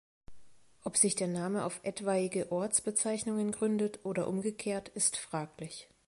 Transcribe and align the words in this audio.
Ob 0.83 0.97
sich 0.97 1.13
der 1.13 1.27
Name 1.27 1.63
auf 1.63 1.79
etwaige 1.83 2.51
Ortsbezeichnungen 2.51 3.51
gründet 3.51 3.99
oder 4.03 4.27
umgekehrt 4.27 4.89
ist 4.89 5.15
fraglich. 5.15 5.89